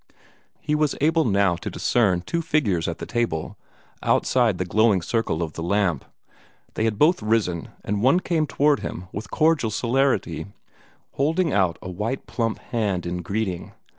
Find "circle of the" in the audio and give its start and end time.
5.03-5.61